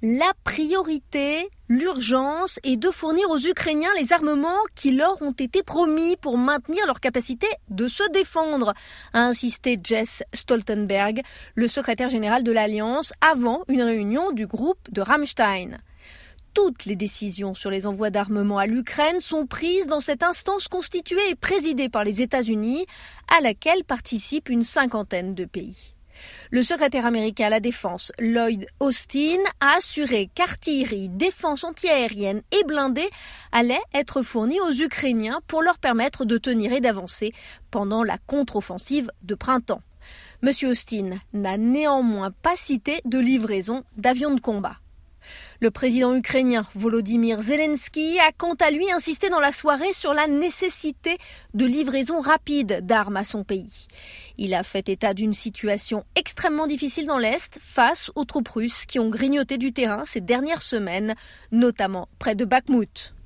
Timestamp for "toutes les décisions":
16.54-17.54